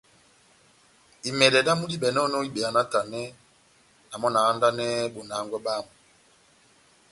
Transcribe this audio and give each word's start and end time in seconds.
Imɛdɛ 1.27 1.59
damu 1.67 1.85
dímɛdɛnɔ 1.91 2.37
ibeya 2.47 2.69
náhtanɛ, 2.75 3.21
na 4.09 4.15
mɔ́ 4.21 4.29
na 4.33 4.39
handanɛhɛ 4.47 4.87
bona 5.13 5.33
hángwɛ 5.39 5.57
bámu. 5.65 5.89